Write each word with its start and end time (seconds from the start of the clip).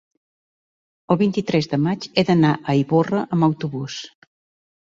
el 1.15 1.19
vint-i-tres 1.19 1.69
de 1.75 1.79
maig 1.87 2.09
he 2.15 2.23
d'anar 2.31 2.57
a 2.57 2.77
Ivorra 2.81 3.23
amb 3.37 3.49
autobús. 3.53 4.01